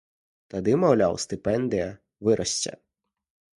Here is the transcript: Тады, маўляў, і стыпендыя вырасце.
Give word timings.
Тады, 0.53 0.71
маўляў, 0.83 1.13
і 1.19 1.21
стыпендыя 1.25 1.87
вырасце. 2.29 2.77